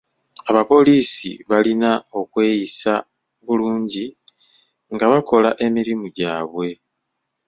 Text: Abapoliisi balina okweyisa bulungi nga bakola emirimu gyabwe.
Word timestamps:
Abapoliisi 0.49 1.29
balina 1.49 1.91
okweyisa 2.19 2.93
bulungi 3.45 4.05
nga 4.93 5.05
bakola 5.11 5.49
emirimu 5.65 6.05
gyabwe. 6.17 6.69